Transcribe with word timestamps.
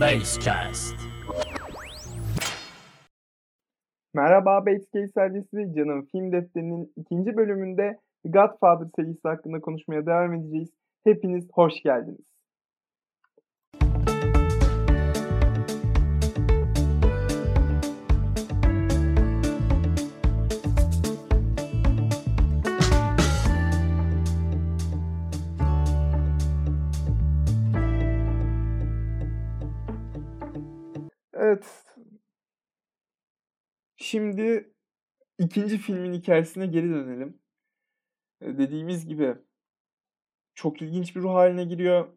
Basecast. 0.00 0.96
Merhaba 4.14 4.66
Basecase 4.66 5.08
serisi 5.08 5.74
Canım 5.76 6.06
Film 6.12 6.32
Defteri'nin 6.32 6.92
ikinci 6.96 7.36
bölümünde 7.36 7.98
Godfather 8.24 8.88
serisi 8.96 9.28
hakkında 9.28 9.60
konuşmaya 9.60 10.06
devam 10.06 10.34
edeceğiz. 10.34 10.68
Hepiniz 11.04 11.48
hoş 11.52 11.82
geldiniz. 11.82 12.29
Evet. 31.50 31.84
Şimdi 33.96 34.74
ikinci 35.38 35.78
filmin 35.78 36.12
hikayesine 36.12 36.66
geri 36.66 36.90
dönelim. 36.90 37.40
Dediğimiz 38.42 39.06
gibi 39.06 39.36
çok 40.54 40.82
ilginç 40.82 41.16
bir 41.16 41.20
ruh 41.20 41.34
haline 41.34 41.64
giriyor. 41.64 42.08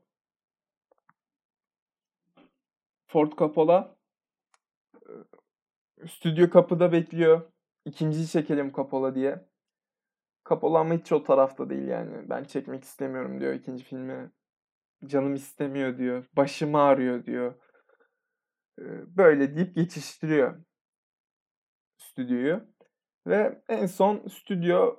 Ford 3.08 3.32
Coppola 3.38 3.96
stüdyo 6.08 6.50
kapıda 6.50 6.92
bekliyor. 6.92 7.52
İkinciyi 7.86 8.28
çekelim 8.28 8.72
Coppola 8.72 9.16
diye. 9.16 9.46
Coppola 10.46 10.80
ama 10.80 10.94
hiç 10.94 11.12
o 11.12 11.24
tarafta 11.24 11.70
değil 11.70 11.88
yani. 11.88 12.30
Ben 12.30 12.44
çekmek 12.44 12.84
istemiyorum 12.84 13.40
diyor 13.40 13.54
ikinci 13.54 13.84
filmi. 13.84 14.32
Canım 15.06 15.36
istemiyor 15.36 15.98
diyor. 15.98 16.26
Başım 16.34 16.76
ağrıyor 16.76 17.26
diyor. 17.26 17.56
Böyle 19.18 19.56
deyip 19.56 19.76
geçiştiriyor 19.76 20.64
stüdyoyu. 21.98 22.74
Ve 23.28 23.62
en 23.70 23.86
son 23.86 24.28
stüdyo 24.28 24.96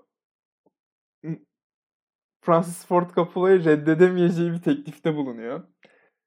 Francis 2.41 2.86
Ford 2.86 3.11
Coppola'yı 3.11 3.64
reddedemeyeceği 3.64 4.53
bir 4.53 4.62
teklifte 4.62 5.16
bulunuyor. 5.16 5.69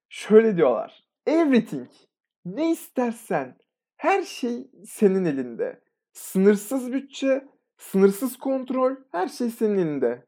Şöyle 0.10 0.58
diyorlar. 0.58 1.04
Everything. 1.26 1.90
Ne 2.46 2.72
istersen. 2.72 3.58
Her 3.98 4.22
şey 4.22 4.72
senin 4.86 5.26
elinde. 5.26 5.82
Sınırsız 6.14 6.94
bütçe, 6.94 7.48
sınırsız 7.78 8.38
kontrol, 8.38 8.96
her 9.12 9.28
şey 9.28 9.50
senin 9.50 9.78
elinde. 9.78 10.26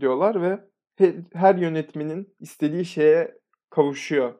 Diyorlar 0.00 0.42
ve 0.42 0.60
he- 0.96 1.24
her 1.32 1.54
yönetmenin 1.54 2.36
istediği 2.40 2.84
şeye 2.84 3.38
kavuşuyor 3.70 4.34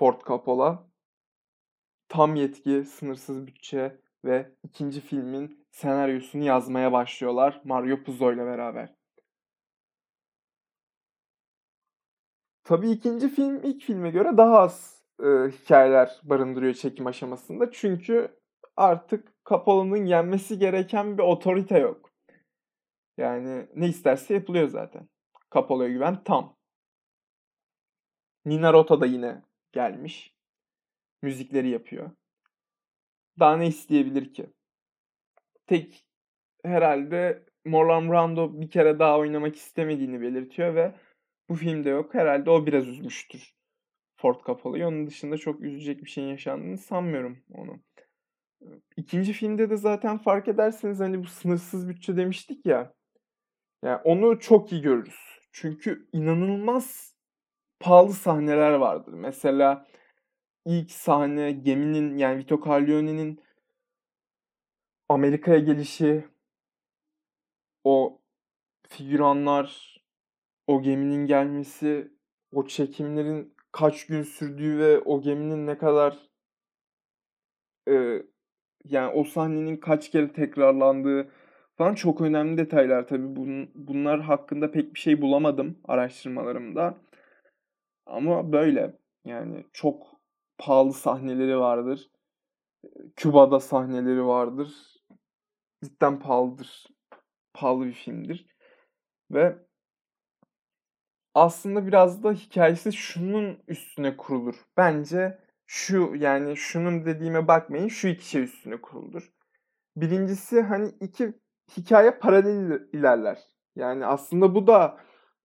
Ford 0.00 0.20
Coppola. 0.20 0.90
Tam 2.08 2.36
yetki, 2.36 2.84
sınırsız 2.84 3.46
bütçe 3.46 4.00
ve 4.24 4.54
ikinci 4.62 5.00
filmin 5.00 5.66
senaryosunu 5.70 6.44
yazmaya 6.44 6.92
başlıyorlar 6.92 7.60
Mario 7.64 8.02
Puzo 8.02 8.32
ile 8.32 8.46
beraber. 8.46 8.94
Tabii 12.64 12.90
ikinci 12.90 13.28
film 13.28 13.64
ilk 13.64 13.82
filme 13.82 14.10
göre 14.10 14.36
daha 14.36 14.58
az 14.58 15.02
e, 15.22 15.26
hikayeler 15.26 16.20
barındırıyor 16.22 16.74
çekim 16.74 17.06
aşamasında. 17.06 17.70
Çünkü 17.70 18.40
artık 18.76 19.32
Coppola'nın 19.44 20.04
yenmesi 20.04 20.58
gereken 20.58 21.18
bir 21.18 21.22
otorite 21.22 21.78
yok. 21.78 22.10
Yani 23.16 23.68
ne 23.74 23.88
isterse 23.88 24.34
yapılıyor 24.34 24.68
zaten. 24.68 25.08
Coppola'ya 25.52 25.90
güven 25.90 26.24
tam. 26.24 26.56
Nina 28.44 28.72
Rota 28.72 29.00
da 29.00 29.06
yine 29.06 29.49
gelmiş. 29.72 30.34
Müzikleri 31.22 31.68
yapıyor. 31.68 32.10
Daha 33.38 33.56
ne 33.56 33.66
isteyebilir 33.66 34.34
ki? 34.34 34.46
Tek 35.66 36.06
herhalde 36.64 37.46
Marlon 37.64 38.10
Brando 38.10 38.60
bir 38.60 38.70
kere 38.70 38.98
daha 38.98 39.18
oynamak 39.18 39.56
istemediğini 39.56 40.20
belirtiyor 40.20 40.74
ve 40.74 40.94
bu 41.48 41.54
filmde 41.54 41.88
yok. 41.88 42.14
Herhalde 42.14 42.50
o 42.50 42.66
biraz 42.66 42.88
üzmüştür 42.88 43.54
Ford 44.16 44.40
Coppola'yı. 44.46 44.86
Onun 44.86 45.06
dışında 45.06 45.38
çok 45.38 45.60
üzecek 45.60 46.04
bir 46.04 46.10
şeyin 46.10 46.28
yaşandığını 46.28 46.78
sanmıyorum 46.78 47.38
onu. 47.50 47.80
İkinci 48.96 49.32
filmde 49.32 49.70
de 49.70 49.76
zaten 49.76 50.18
fark 50.18 50.48
ederseniz 50.48 51.00
hani 51.00 51.22
bu 51.22 51.26
sınırsız 51.26 51.88
bütçe 51.88 52.16
demiştik 52.16 52.66
ya. 52.66 52.94
Yani 53.84 54.00
onu 54.04 54.40
çok 54.40 54.72
iyi 54.72 54.82
görürüz. 54.82 55.40
Çünkü 55.52 56.08
inanılmaz 56.12 57.09
pahalı 57.80 58.12
sahneler 58.12 58.72
vardır. 58.72 59.12
Mesela 59.12 59.86
ilk 60.66 60.90
sahne 60.90 61.52
geminin 61.52 62.18
yani 62.18 62.38
Vito 62.38 62.60
Corleone'nin 62.64 63.40
Amerika'ya 65.08 65.58
gelişi, 65.58 66.24
o 67.84 68.20
figüranlar, 68.88 70.00
o 70.66 70.82
geminin 70.82 71.26
gelmesi, 71.26 72.12
o 72.52 72.66
çekimlerin 72.66 73.54
kaç 73.72 74.06
gün 74.06 74.22
sürdüğü 74.22 74.78
ve 74.78 74.98
o 74.98 75.22
geminin 75.22 75.66
ne 75.66 75.78
kadar 75.78 76.18
e, 77.88 78.22
yani 78.84 79.12
o 79.14 79.24
sahnenin 79.24 79.76
kaç 79.76 80.10
kere 80.10 80.32
tekrarlandığı 80.32 81.30
falan 81.78 81.94
çok 81.94 82.20
önemli 82.20 82.58
detaylar 82.58 83.08
tabii. 83.08 83.36
Bun, 83.36 83.70
bunlar 83.74 84.20
hakkında 84.20 84.70
pek 84.70 84.94
bir 84.94 85.00
şey 85.00 85.22
bulamadım 85.22 85.78
araştırmalarımda. 85.84 86.98
Ama 88.10 88.52
böyle 88.52 88.98
yani 89.24 89.66
çok 89.72 90.06
pahalı 90.58 90.92
sahneleri 90.92 91.58
vardır. 91.58 92.10
Küba'da 93.16 93.60
sahneleri 93.60 94.26
vardır. 94.26 94.74
Cidden 95.84 96.20
pahalıdır. 96.20 96.86
Pahalı 97.54 97.86
bir 97.86 97.92
filmdir. 97.92 98.46
Ve 99.30 99.58
aslında 101.34 101.86
biraz 101.86 102.22
da 102.22 102.32
hikayesi 102.32 102.92
şunun 102.92 103.58
üstüne 103.68 104.16
kurulur. 104.16 104.54
Bence 104.76 105.38
şu 105.66 106.12
yani 106.16 106.56
şunun 106.56 107.06
dediğime 107.06 107.48
bakmayın 107.48 107.88
şu 107.88 108.08
iki 108.08 108.28
şey 108.28 108.42
üstüne 108.42 108.80
kurulur. 108.80 109.32
Birincisi 109.96 110.62
hani 110.62 110.88
iki 111.00 111.34
hikaye 111.76 112.10
paralel 112.10 112.88
ilerler. 112.92 113.38
Yani 113.76 114.06
aslında 114.06 114.54
bu 114.54 114.66
da 114.66 115.00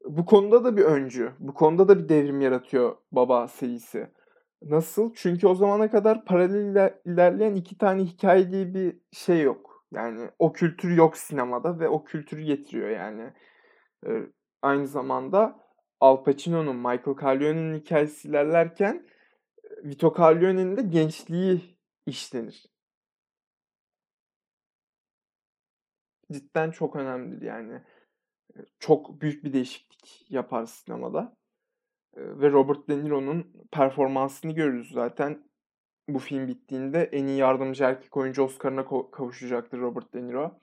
bu 0.05 0.25
konuda 0.25 0.63
da 0.63 0.77
bir 0.77 0.83
öncü. 0.83 1.33
Bu 1.39 1.53
konuda 1.53 1.87
da 1.87 1.99
bir 2.03 2.09
devrim 2.09 2.41
yaratıyor 2.41 2.97
Baba 3.11 3.47
serisi. 3.47 4.07
Nasıl? 4.61 5.13
Çünkü 5.15 5.47
o 5.47 5.55
zamana 5.55 5.91
kadar 5.91 6.25
paralel 6.25 6.65
iler- 6.75 6.99
ilerleyen 7.05 7.55
iki 7.55 7.77
tane 7.77 8.03
hikaye 8.03 8.51
diye 8.51 8.73
bir 8.73 8.99
şey 9.11 9.41
yok. 9.41 9.85
Yani 9.93 10.29
o 10.39 10.53
kültür 10.53 10.91
yok 10.97 11.17
sinemada 11.17 11.79
ve 11.79 11.89
o 11.89 12.03
kültürü 12.03 12.41
getiriyor 12.41 12.89
yani. 12.89 13.33
Ee, 14.07 14.23
aynı 14.61 14.87
zamanda 14.87 15.59
Al 15.99 16.23
Pacino'nun, 16.23 16.75
Michael 16.75 17.17
Corleone'nin 17.17 17.79
hikayesi 17.79 18.27
ilerlerken 18.27 19.07
Vito 19.83 20.13
Corleone'nin 20.17 20.77
de 20.77 20.81
gençliği 20.81 21.77
işlenir. 22.05 22.65
Cidden 26.31 26.71
çok 26.71 26.95
önemlidir 26.95 27.41
yani. 27.41 27.81
Çok 28.79 29.21
büyük 29.21 29.43
bir 29.43 29.53
değişiklik 29.53 30.25
yapar 30.29 30.65
sinemada. 30.65 31.37
Ve 32.17 32.51
Robert 32.51 32.89
De 32.89 33.03
Niro'nun 33.03 33.67
performansını 33.71 34.51
görürüz 34.51 34.91
zaten. 34.91 35.49
Bu 36.09 36.19
film 36.19 36.47
bittiğinde 36.47 37.03
en 37.03 37.27
iyi 37.27 37.37
yardımcı 37.37 37.83
erkek 37.83 38.17
oyuncu 38.17 38.43
Oscar'ına 38.43 38.85
kavuşacaktır 39.11 39.79
Robert 39.79 40.13
De 40.13 40.27
Niro. 40.27 40.59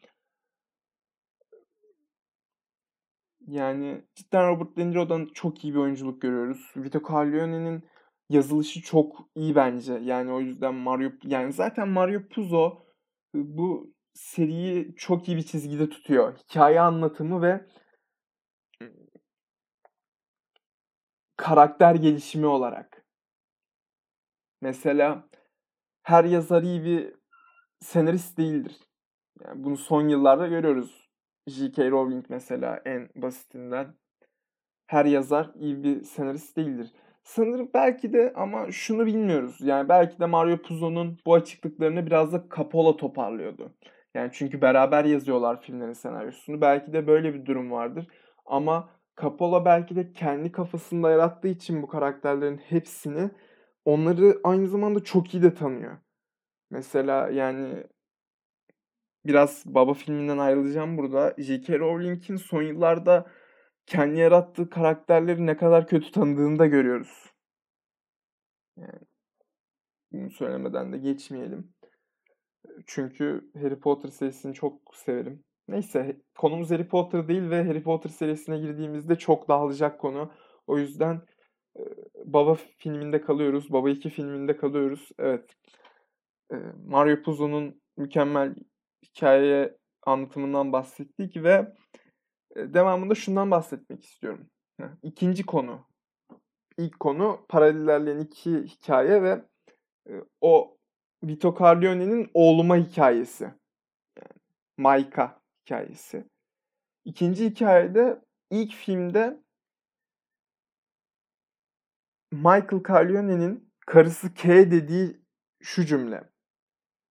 Yani 3.47 4.04
cidden 4.14 4.48
Robert 4.48 4.76
De 4.76 4.91
Niro'dan 4.91 5.28
çok 5.34 5.64
iyi 5.64 5.74
bir 5.74 5.78
oyunculuk 5.78 6.22
görüyoruz. 6.22 6.72
Vito 6.76 7.00
Corleone'nin 7.00 7.82
yazılışı 8.28 8.83
çok 8.83 9.28
iyi 9.34 9.54
bence. 9.54 9.92
Yani 9.92 10.33
o 10.33 10.41
yüzden 10.41 10.74
Mario 10.74 11.10
yani 11.24 11.53
zaten 11.53 11.89
Mario 11.89 12.28
Puzo 12.28 12.78
bu 13.34 13.94
seriyi 14.15 14.94
çok 14.97 15.28
iyi 15.28 15.36
bir 15.36 15.42
çizgide 15.42 15.89
tutuyor. 15.89 16.36
Hikaye 16.39 16.80
anlatımı 16.80 17.42
ve 17.42 17.66
karakter 21.36 21.94
gelişimi 21.94 22.46
olarak. 22.46 23.04
Mesela 24.60 25.28
her 26.02 26.24
yazar 26.24 26.62
iyi 26.62 26.84
bir 26.84 27.14
senarist 27.80 28.38
değildir. 28.38 28.76
Yani 29.44 29.64
bunu 29.64 29.76
son 29.76 30.08
yıllarda 30.08 30.46
görüyoruz. 30.46 31.08
J.K. 31.46 31.90
Rowling 31.90 32.24
mesela 32.28 32.82
en 32.84 33.08
basitinden. 33.16 33.94
Her 34.86 35.04
yazar 35.04 35.50
iyi 35.54 35.82
bir 35.82 36.02
senarist 36.02 36.56
değildir. 36.56 36.92
Sanırım 37.22 37.70
belki 37.74 38.12
de 38.12 38.32
ama 38.36 38.72
şunu 38.72 39.06
bilmiyoruz. 39.06 39.60
Yani 39.60 39.88
belki 39.88 40.20
de 40.20 40.26
Mario 40.26 40.62
Puzo'nun 40.62 41.18
bu 41.26 41.34
açıklıklarını 41.34 42.06
biraz 42.06 42.32
da 42.32 42.44
Coppola 42.56 42.96
toparlıyordu. 42.96 43.72
Yani 44.14 44.30
çünkü 44.32 44.60
beraber 44.62 45.04
yazıyorlar 45.04 45.60
filmlerin 45.60 45.92
senaryosunu. 45.92 46.60
Belki 46.60 46.92
de 46.92 47.06
böyle 47.06 47.34
bir 47.34 47.46
durum 47.46 47.70
vardır. 47.70 48.06
Ama 48.46 48.88
Coppola 49.16 49.64
belki 49.64 49.97
de 49.97 50.12
kendi 50.12 50.53
kafasında 50.53 51.10
yarattığı 51.10 51.48
için 51.48 51.82
bu 51.82 51.88
karakterlerin 51.88 52.59
hepsini 52.59 53.30
onları 53.84 54.41
aynı 54.44 54.68
zamanda 54.68 55.04
çok 55.04 55.34
iyi 55.34 55.42
de 55.42 55.54
tanıyor. 55.54 55.98
Mesela 56.70 57.28
yani 57.28 57.86
biraz 59.26 59.62
Baba 59.66 59.94
filminden 59.94 60.38
ayrılacağım 60.38 60.98
burada. 60.98 61.34
J.K. 61.38 61.78
Rowling'in 61.78 62.36
son 62.36 62.62
yıllarda 62.62 63.30
kendi 63.86 64.18
yarattığı 64.18 64.70
karakterleri 64.70 65.47
ne 65.47 65.56
kadar 65.56 65.86
kötü 65.86 66.12
tanıdığını 66.12 66.58
da 66.58 66.66
görüyoruz. 66.66 67.32
Yani 68.76 69.00
bunu 70.12 70.30
söylemeden 70.30 70.92
de 70.92 70.98
geçmeyelim. 70.98 71.74
Çünkü 72.86 73.50
Harry 73.62 73.80
Potter 73.80 74.08
serisini 74.08 74.54
çok 74.54 74.94
severim. 74.94 75.44
Neyse 75.68 76.20
konumuz 76.38 76.70
Harry 76.70 76.88
Potter 76.88 77.28
değil 77.28 77.50
ve 77.50 77.64
Harry 77.64 77.82
Potter 77.82 78.10
serisine 78.10 78.59
girdiğimizde 78.59 79.16
çok 79.16 79.48
dağılacak 79.48 80.00
konu. 80.00 80.32
O 80.66 80.78
yüzden 80.78 81.22
Baba 82.24 82.54
filminde 82.54 83.20
kalıyoruz. 83.20 83.72
Baba 83.72 83.91
2 83.91 84.10
filminde 84.10 84.56
kalıyoruz. 84.56 85.09
Evet. 85.18 85.56
Mario 86.86 87.22
Puzo'nun 87.22 87.82
mükemmel 87.97 88.54
hikaye 89.04 89.76
anlatımından 90.03 90.72
bahsettik 90.72 91.36
ve 91.36 91.74
devamında 92.56 93.15
şundan 93.15 93.50
bahsetmek 93.50 94.04
istiyorum. 94.04 94.50
İkinci 95.03 95.47
konu. 95.47 95.86
İlk 96.78 97.00
konu 97.00 97.47
paralel 97.48 97.80
ilerleyen 97.80 98.18
iki 98.18 98.62
hikaye 98.65 99.22
ve 99.22 99.44
o 100.41 100.76
Vito 101.24 101.54
Corleone'nin 101.54 102.30
oğluma 102.34 102.76
hikayesi. 102.76 103.44
Yani 104.18 104.32
Maika 104.78 105.41
hikayesi. 105.62 106.24
İkinci 107.04 107.44
hikayede 107.44 108.24
ilk 108.50 108.72
filmde 108.72 109.42
Michael 112.32 112.82
Corleone'nin 112.86 113.72
karısı 113.86 114.34
K 114.34 114.70
dediği 114.70 115.22
şu 115.62 115.86
cümle. 115.86 116.32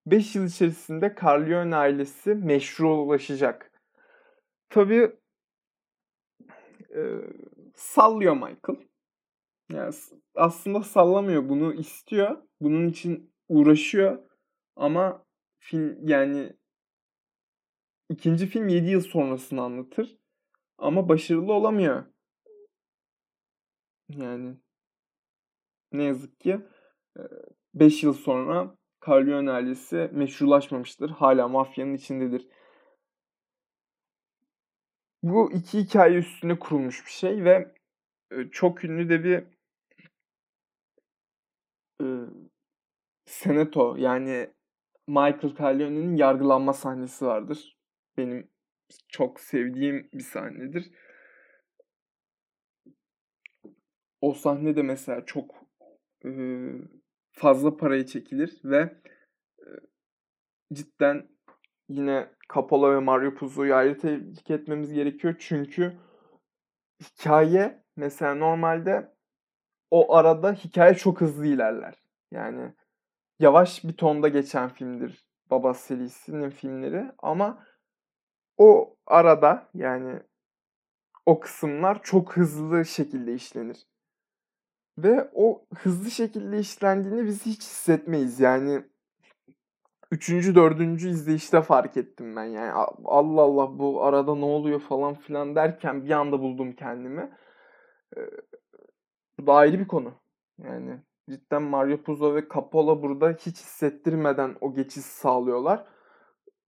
5 0.06 0.36
yıl 0.36 0.46
içerisinde 0.46 1.16
Corleone 1.20 1.76
ailesi 1.76 2.36
meşrulaşacak. 2.36 3.72
Tabii 4.70 5.12
e, 6.96 7.02
sallıyor 7.76 8.34
Michael. 8.34 8.88
Yani 9.72 9.94
aslında 10.36 10.84
sallamıyor. 10.84 11.50
Bunu 11.50 11.74
istiyor. 11.74 12.44
Bunun 12.62 12.88
için 12.88 13.34
uğraşıyor. 13.50 14.20
Ama 14.76 15.26
film 15.60 16.08
yani 16.08 16.54
ikinci 18.12 18.48
film 18.48 18.68
7 18.68 18.90
yıl 18.90 19.02
sonrasını 19.02 19.62
anlatır. 19.62 20.18
Ama 20.78 21.10
başarılı 21.10 21.54
olamıyor. 21.54 22.06
Yani 24.10 24.58
ne 25.92 26.04
yazık 26.04 26.40
ki 26.40 26.60
5 27.74 28.04
yıl 28.04 28.14
sonra 28.14 28.76
Corleone 29.06 29.52
ailesi 29.52 30.10
meşrulaşmamıştır. 30.14 31.10
Hala 31.10 31.48
mafyanın 31.48 31.94
içindedir. 31.94 32.48
Bu 35.24 35.52
iki 35.52 35.80
hikaye 35.80 36.18
üstüne 36.18 36.60
kurulmuş 36.60 37.06
bir 37.06 37.12
şey 37.12 37.44
ve 37.44 37.76
çok 38.52 38.84
ünlü 38.84 39.10
de 39.10 39.24
bir 39.24 39.44
e, 42.02 42.06
senato 43.26 43.96
yani 43.96 44.54
Michael 45.08 45.56
Corleone'nin 45.58 46.16
yargılanma 46.16 46.74
sahnesi 46.74 47.26
vardır. 47.26 47.81
Benim 48.18 48.50
çok 49.08 49.40
sevdiğim 49.40 50.10
bir 50.14 50.24
sahnedir. 50.24 50.92
O 54.22 54.34
sahne 54.34 54.76
de 54.76 54.82
mesela 54.82 55.26
çok 55.26 55.56
e, 56.26 56.30
fazla 57.32 57.78
paraya 57.78 58.06
çekilir 58.06 58.62
ve 58.64 59.02
e, 59.60 59.68
cidden 60.74 61.28
yine 61.90 62.30
Coppola 62.54 62.96
ve 62.96 63.00
Mario 63.00 63.36
Puzo'yu 63.36 63.76
ayrı 63.76 63.98
tebrik 63.98 64.52
etmemiz 64.52 64.94
gerekiyor. 64.94 65.36
Çünkü 65.40 65.98
hikaye 67.02 67.84
mesela 67.96 68.36
normalde 68.36 69.14
o 69.92 70.16
arada 70.16 70.54
hikaye 70.54 70.94
çok 70.94 71.22
hızlı 71.22 71.48
ilerler. 71.48 71.96
Yani 72.32 72.74
yavaş 73.40 73.84
bir 73.84 73.94
tonda 73.94 74.28
geçen 74.28 74.70
filmdir 74.70 75.26
Baba 75.52 75.74
serisinin 75.74 76.50
filmleri 76.50 77.12
ama 77.18 77.64
o 78.58 78.96
arada 79.06 79.70
yani 79.74 80.20
o 81.26 81.40
kısımlar 81.40 82.04
çok 82.04 82.38
hızlı 82.38 82.86
şekilde 82.86 83.34
işlenir. 83.34 83.88
Ve 84.98 85.32
o 85.34 85.66
hızlı 85.76 86.12
şekilde 86.12 86.60
işlendiğini 86.60 87.26
biz 87.26 87.46
hiç 87.46 87.62
hissetmeyiz. 87.62 88.40
Yani 88.40 88.84
üçüncü, 90.12 90.56
dördüncü 90.56 91.10
izleyişte 91.10 91.62
fark 91.62 91.98
ettim 91.98 92.36
ben. 92.36 92.44
Yani 92.44 92.72
Allah 93.06 93.42
Allah 93.42 93.80
bu 93.80 94.04
arada 94.04 94.36
ne 94.36 94.46
oluyor 94.46 94.80
falan 94.80 95.14
filan 95.14 95.56
derken 95.56 96.06
bir 96.06 96.12
anda 96.12 96.40
buldum 96.40 96.74
kendimi. 96.74 97.32
bu 99.40 99.48
da 99.48 99.54
ayrı 99.54 99.80
bir 99.80 99.88
konu. 99.88 100.14
Yani 100.58 101.00
cidden 101.30 101.62
Mario 101.62 101.98
Puzo 101.98 102.36
ve 102.36 102.48
Coppola 102.48 103.02
burada 103.02 103.30
hiç 103.32 103.58
hissettirmeden 103.60 104.56
o 104.62 104.74
geçiş 104.74 105.06
sağlıyorlar. 105.06 105.88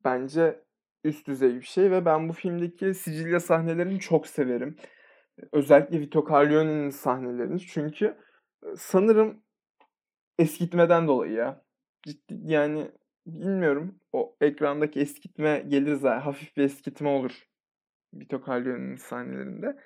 Bence 0.06 0.63
üst 1.04 1.28
düzey 1.28 1.56
bir 1.56 1.62
şey 1.66 1.92
ve 1.92 2.06
ben 2.06 2.30
bu 2.30 2.34
filmdeki 2.34 2.94
Sicilya 2.94 3.40
sahnelerini 3.40 4.00
çok 4.00 4.28
severim. 4.28 4.78
Özellikle 5.52 6.00
Vito 6.00 6.26
Corleone'nin 6.28 6.90
sahnelerini. 6.90 7.60
Çünkü 7.60 8.18
sanırım 8.78 9.44
eskitmeden 10.40 11.08
dolayı 11.08 11.34
ya. 11.34 11.66
Ciddi 12.04 12.34
yani 12.44 12.92
bilmiyorum. 13.28 14.00
O 14.14 14.36
ekrandaki 14.42 15.00
eskitme 15.00 15.66
gelir 15.68 15.96
zaten. 15.96 16.22
Hafif 16.22 16.58
bir 16.58 16.64
eskitme 16.64 17.10
olur. 17.10 17.48
Vito 18.14 18.42
Corleone'nin 18.46 18.96
sahnelerinde. 18.96 19.78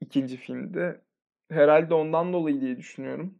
ikinci 0.00 0.36
filmde. 0.36 1.00
Herhalde 1.50 1.94
ondan 1.94 2.32
dolayı 2.32 2.60
diye 2.60 2.76
düşünüyorum. 2.76 3.38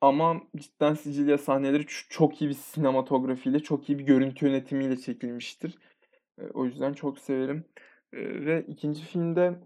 Ama 0.00 0.42
cidden 0.56 0.94
Sicilya 0.94 1.38
sahneleri 1.38 1.86
çok 2.08 2.42
iyi 2.42 2.50
bir 2.50 2.54
sinematografiyle, 2.54 3.58
çok 3.60 3.88
iyi 3.88 3.98
bir 3.98 4.04
görüntü 4.04 4.46
yönetimiyle 4.46 4.96
çekilmiştir. 4.96 5.78
O 6.54 6.64
yüzden 6.64 6.92
çok 6.92 7.18
severim. 7.18 7.64
Ve 8.12 8.64
ikinci 8.68 9.02
filmde 9.02 9.60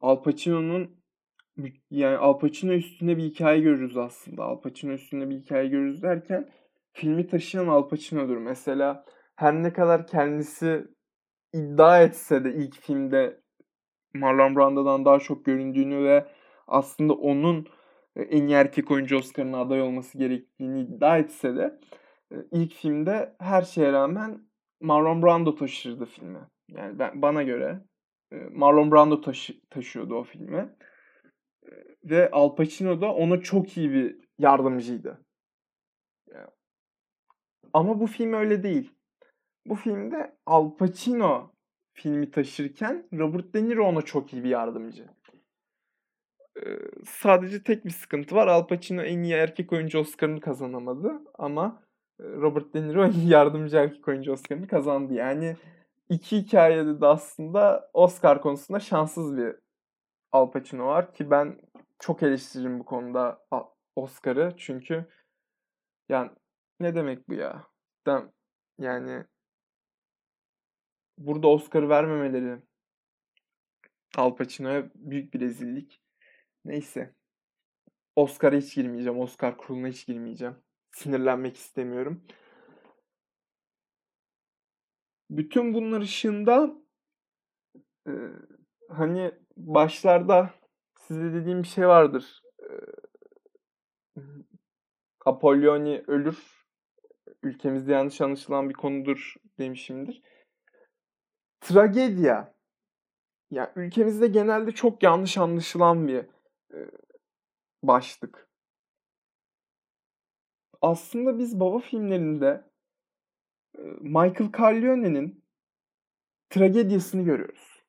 Al 0.00 0.22
Pacino'nun 0.22 0.98
yani 1.90 2.16
Al 2.16 2.38
Pacino 2.38 2.72
üstünde 2.72 3.16
bir 3.16 3.22
hikaye 3.22 3.60
görürüz 3.60 3.96
aslında. 3.96 4.44
Al 4.44 4.60
Pacino 4.60 4.92
üstünde 4.92 5.30
bir 5.30 5.36
hikaye 5.36 5.68
görürüz 5.68 6.02
derken 6.02 6.50
filmi 6.92 7.26
taşıyan 7.26 7.68
Al 7.68 7.88
Pacino'dur. 7.88 8.36
Mesela 8.36 9.04
her 9.36 9.54
ne 9.54 9.72
kadar 9.72 10.06
kendisi 10.06 10.86
iddia 11.52 12.02
etse 12.02 12.44
de 12.44 12.54
ilk 12.54 12.80
filmde 12.80 13.40
Marlon 14.14 14.56
Brando'dan 14.56 15.04
daha 15.04 15.18
çok 15.18 15.44
göründüğünü 15.44 16.04
ve 16.04 16.26
aslında 16.66 17.14
onun 17.14 17.66
en 18.18 18.46
iyi 18.46 18.54
erkek 18.54 18.90
oyuncu 18.90 19.16
Oscar'ına 19.16 19.60
aday 19.60 19.82
olması 19.82 20.18
gerektiğini 20.18 20.80
iddia 20.80 21.18
etse 21.18 21.56
de 21.56 21.80
ilk 22.52 22.72
filmde 22.72 23.36
her 23.38 23.62
şeye 23.62 23.92
rağmen 23.92 24.48
Marlon 24.80 25.22
Brando 25.22 25.54
taşırdı 25.54 26.06
filmi. 26.06 26.40
Yani 26.68 26.98
ben 26.98 27.22
bana 27.22 27.42
göre 27.42 27.80
Marlon 28.50 28.92
Brando 28.92 29.20
taşı, 29.20 29.60
taşıyordu 29.70 30.14
o 30.14 30.24
filmi. 30.24 30.76
Ve 32.04 32.30
Al 32.30 32.56
Pacino 32.56 33.00
da 33.00 33.14
ona 33.14 33.40
çok 33.40 33.76
iyi 33.76 33.92
bir 33.92 34.20
yardımcıydı. 34.38 35.24
Ama 37.72 38.00
bu 38.00 38.06
film 38.06 38.32
öyle 38.32 38.62
değil. 38.62 38.94
Bu 39.66 39.74
filmde 39.74 40.36
Al 40.46 40.76
Pacino 40.76 41.52
filmi 41.92 42.30
taşırken 42.30 43.08
Robert 43.12 43.54
De 43.54 43.64
Niro 43.64 43.84
ona 43.84 44.02
çok 44.02 44.32
iyi 44.32 44.44
bir 44.44 44.48
yardımcı. 44.48 45.06
Sadece 47.06 47.62
tek 47.62 47.84
bir 47.84 47.90
sıkıntı 47.90 48.34
var. 48.34 48.46
Al 48.46 48.66
Pacino 48.66 49.02
en 49.02 49.22
iyi 49.22 49.34
erkek 49.34 49.72
oyuncu 49.72 49.98
Oscar'ını 49.98 50.40
kazanamadı 50.40 51.12
ama 51.38 51.82
Robert 52.20 52.74
De 52.74 52.82
Niro 52.82 53.04
en 53.04 53.12
iyi 53.12 53.28
yardımcı 53.28 53.76
erkek 53.76 54.08
oyuncu 54.08 54.32
Oscar'ını 54.32 54.68
kazandı. 54.68 55.14
Yani 55.14 55.56
iki 56.08 56.36
hikayede 56.38 57.00
de 57.00 57.06
aslında 57.06 57.90
Oscar 57.92 58.42
konusunda 58.42 58.80
şanssız 58.80 59.36
bir 59.36 59.56
Al 60.32 60.50
Pacino 60.50 60.86
var 60.86 61.12
ki 61.14 61.30
ben 61.30 61.60
çok 61.98 62.22
eleştiririm 62.22 62.80
bu 62.80 62.84
konuda 62.84 63.46
Oscar'ı 63.96 64.54
çünkü 64.56 65.06
yani 66.08 66.30
ne 66.80 66.94
demek 66.94 67.28
bu 67.28 67.34
ya? 67.34 67.66
Yani 68.78 69.24
burada 71.18 71.48
Oscar'ı 71.48 71.88
vermemeleri 71.88 72.62
Al 74.16 74.36
Pacino'ya 74.36 74.90
büyük 74.94 75.34
bir 75.34 75.40
rezillik. 75.40 76.00
Neyse. 76.64 77.14
Oscar'a 78.16 78.56
hiç 78.56 78.74
girmeyeceğim. 78.74 79.20
Oscar 79.20 79.56
kuruluna 79.56 79.88
hiç 79.88 80.06
girmeyeceğim. 80.06 80.56
Sinirlenmek 80.90 81.56
istemiyorum. 81.56 82.24
Bütün 85.30 85.74
bunlar 85.74 86.00
ışığında 86.00 86.74
e, 88.06 88.12
hani 88.88 89.32
başlarda 89.56 90.50
size 90.98 91.32
dediğim 91.32 91.62
bir 91.62 91.68
şey 91.68 91.88
vardır. 91.88 92.42
Eee 92.60 92.98
Apolloni 95.26 96.04
ölür. 96.06 96.38
Ülkemizde 97.42 97.92
yanlış 97.92 98.20
anlaşılan 98.20 98.68
bir 98.68 98.74
konudur 98.74 99.34
demişimdir. 99.58 100.22
Tragedya. 101.60 102.54
Ya 103.50 103.72
ülkemizde 103.76 104.26
genelde 104.26 104.72
çok 104.72 105.02
yanlış 105.02 105.38
anlaşılan 105.38 106.08
bir 106.08 106.26
başlık. 107.82 108.48
Aslında 110.82 111.38
biz 111.38 111.60
baba 111.60 111.78
filmlerinde 111.78 112.70
Michael 114.00 114.52
Corleone'nin 114.52 115.44
tragedyasını 116.50 117.22
görüyoruz. 117.22 117.84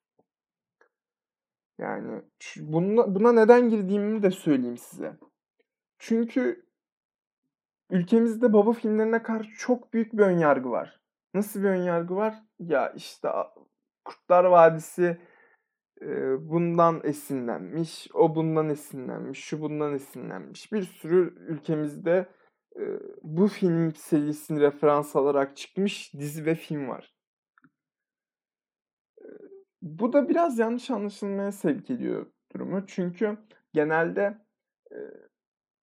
Yani 1.78 2.22
buna, 2.56 3.14
buna 3.14 3.32
neden 3.32 3.70
girdiğimi 3.70 4.22
de 4.22 4.30
söyleyeyim 4.30 4.78
size. 4.78 5.16
Çünkü 5.98 6.66
ülkemizde 7.90 8.52
baba 8.52 8.72
filmlerine 8.72 9.22
karşı 9.22 9.50
çok 9.58 9.92
büyük 9.92 10.12
bir 10.12 10.22
önyargı 10.22 10.70
var. 10.70 11.00
Nasıl 11.34 11.60
bir 11.60 11.68
önyargı 11.68 12.16
var? 12.16 12.42
Ya 12.58 12.90
işte 12.90 13.28
Kurtlar 14.04 14.44
Vadisi 14.44 15.20
bundan 16.40 17.00
esinlenmiş, 17.04 18.08
o 18.14 18.34
bundan 18.34 18.68
esinlenmiş, 18.68 19.44
şu 19.44 19.60
bundan 19.60 19.94
esinlenmiş. 19.94 20.72
Bir 20.72 20.82
sürü 20.82 21.34
ülkemizde 21.48 22.28
bu 23.22 23.48
film 23.48 23.94
serisini 23.94 24.60
referans 24.60 25.16
alarak 25.16 25.56
çıkmış 25.56 26.14
dizi 26.14 26.46
ve 26.46 26.54
film 26.54 26.88
var. 26.88 27.14
Bu 29.82 30.12
da 30.12 30.28
biraz 30.28 30.58
yanlış 30.58 30.90
anlaşılmaya 30.90 31.52
sevk 31.52 31.90
ediyor 31.90 32.26
durumu. 32.54 32.86
Çünkü 32.86 33.38
genelde 33.72 34.38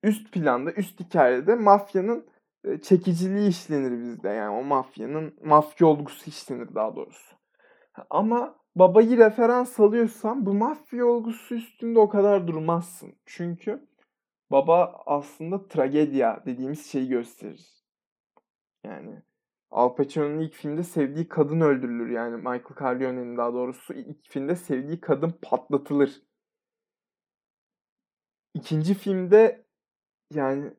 üst 0.03 0.31
planda, 0.31 0.71
üst 0.71 0.99
hikayede 0.99 1.55
mafyanın 1.55 2.27
çekiciliği 2.81 3.49
işlenir 3.49 3.99
bizde. 4.01 4.29
Yani 4.29 4.57
o 4.57 4.63
mafyanın 4.63 5.35
mafya 5.43 5.87
olgusu 5.87 6.29
işlenir 6.29 6.75
daha 6.75 6.95
doğrusu. 6.95 7.35
Ama 8.09 8.59
babayı 8.79 9.17
referans 9.17 9.79
alıyorsan 9.79 10.45
bu 10.45 10.53
mafya 10.53 11.05
olgusu 11.05 11.55
üstünde 11.55 11.99
o 11.99 12.09
kadar 12.09 12.47
durmazsın. 12.47 13.15
Çünkü 13.25 13.87
baba 14.51 15.03
aslında 15.05 15.67
tragedya 15.67 16.43
dediğimiz 16.45 16.85
şeyi 16.85 17.09
gösterir. 17.09 17.83
Yani 18.83 19.21
Al 19.71 19.95
Pacino'nun 19.95 20.39
ilk 20.39 20.53
filmde 20.53 20.83
sevdiği 20.83 21.27
kadın 21.27 21.61
öldürülür. 21.61 22.09
Yani 22.09 22.35
Michael 22.35 22.77
Corleone'nin 22.79 23.37
daha 23.37 23.53
doğrusu 23.53 23.93
ilk 23.93 24.29
filmde 24.29 24.55
sevdiği 24.55 25.01
kadın 25.01 25.33
patlatılır. 25.41 26.21
İkinci 28.53 28.93
filmde 28.93 29.65
yani 30.33 30.73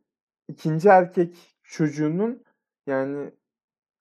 ikinci 0.49 0.88
erkek 0.88 1.57
çocuğunun 1.62 2.45
yani 2.87 3.31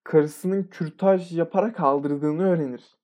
karısının 0.04 0.64
kürtaj 0.64 1.38
yaparak 1.38 1.76
kaldırdığını 1.76 2.42
öğrenir. 2.42 2.97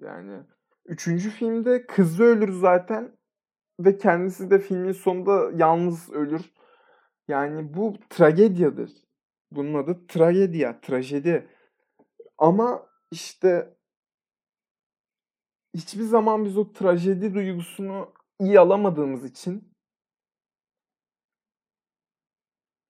Yani 0.00 0.42
üçüncü 0.86 1.30
filmde 1.30 1.86
kızı 1.86 2.22
ölür 2.24 2.52
zaten 2.52 3.16
ve 3.80 3.98
kendisi 3.98 4.50
de 4.50 4.58
filmin 4.58 4.92
sonunda 4.92 5.50
yalnız 5.56 6.10
ölür. 6.10 6.52
Yani 7.28 7.74
bu 7.74 7.94
tragedyadır. 8.10 8.92
Bunun 9.50 9.74
adı 9.74 10.06
tragedya, 10.06 10.80
trajedi. 10.80 11.48
Ama 12.38 12.86
işte 13.10 13.76
hiçbir 15.74 16.02
zaman 16.02 16.44
biz 16.44 16.58
o 16.58 16.72
trajedi 16.72 17.34
duygusunu 17.34 18.12
iyi 18.40 18.60
alamadığımız 18.60 19.24
için 19.24 19.74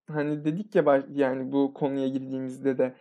hani 0.09 0.45
dedik 0.45 0.75
ya 0.75 1.05
yani 1.11 1.53
bu 1.53 1.75
konuya 1.75 2.09
girdiğimizde 2.09 2.79
de 2.79 2.95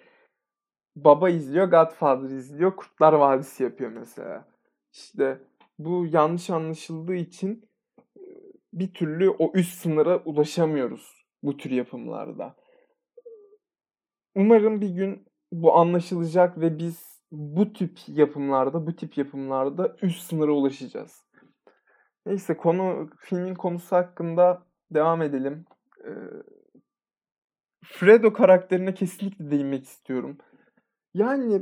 baba 0.96 1.29
izliyor, 1.29 1.67
Godfather 1.67 2.29
izliyor, 2.29 2.75
Kurtlar 2.75 3.13
Vadisi 3.13 3.63
yapıyor 3.63 3.91
mesela. 3.91 4.46
İşte 4.93 5.41
bu 5.79 6.05
yanlış 6.12 6.50
anlaşıldığı 6.50 7.15
için 7.15 7.69
bir 8.74 8.93
türlü 8.93 9.29
o 9.29 9.51
üst 9.53 9.79
sınıra 9.79 10.17
ulaşamıyoruz 10.17 11.25
bu 11.43 11.58
tür 11.58 11.72
yapımlarda. 11.72 12.55
Umarım 14.36 14.81
bir 14.81 14.89
gün 14.89 15.25
bu 15.51 15.75
anlaşılacak 15.75 16.60
ve 16.60 16.77
biz 16.77 17.19
bu 17.31 17.74
tip 17.74 18.00
yapımlarda, 18.08 18.88
bu 18.88 18.96
tip 18.96 19.17
yapımlarda 19.17 19.96
üst 20.01 20.22
sınıra 20.22 20.51
ulaşacağız. 20.51 21.24
Neyse 22.25 22.58
konu 22.58 23.10
filmin 23.19 23.55
konusu 23.55 23.96
hakkında 23.96 24.65
devam 24.91 25.22
edelim. 25.22 25.65
Fredo 27.86 28.34
karakterine 28.34 28.93
kesinlikle 28.93 29.51
değinmek 29.51 29.84
istiyorum. 29.84 30.38
Yani 31.20 31.62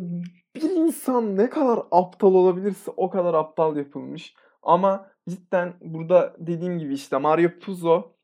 bir 0.55 0.61
insan 0.61 1.37
ne 1.37 1.49
kadar 1.49 1.79
aptal 1.91 2.33
olabilirse 2.33 2.91
o 2.97 3.09
kadar 3.09 3.33
aptal 3.33 3.77
yapılmış. 3.77 4.33
Ama 4.63 5.11
cidden 5.29 5.73
burada 5.81 6.35
dediğim 6.39 6.79
gibi 6.79 6.93
işte 6.93 7.17
Mario 7.17 7.49
Puzo 7.59 8.15